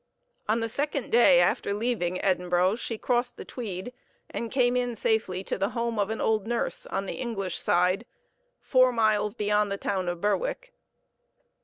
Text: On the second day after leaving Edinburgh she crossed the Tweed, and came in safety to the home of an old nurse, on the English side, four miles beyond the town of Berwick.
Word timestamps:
On 0.49 0.61
the 0.61 0.67
second 0.67 1.11
day 1.11 1.39
after 1.39 1.75
leaving 1.75 2.19
Edinburgh 2.25 2.77
she 2.77 2.97
crossed 2.97 3.37
the 3.37 3.45
Tweed, 3.45 3.93
and 4.31 4.49
came 4.51 4.75
in 4.75 4.95
safety 4.95 5.43
to 5.43 5.59
the 5.59 5.69
home 5.77 5.99
of 5.99 6.09
an 6.09 6.19
old 6.19 6.47
nurse, 6.47 6.87
on 6.87 7.05
the 7.05 7.17
English 7.21 7.59
side, 7.59 8.07
four 8.59 8.91
miles 8.91 9.35
beyond 9.35 9.71
the 9.71 9.77
town 9.77 10.09
of 10.09 10.19
Berwick. 10.19 10.73